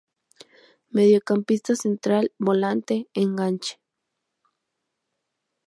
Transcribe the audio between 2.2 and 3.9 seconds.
volante, enganche.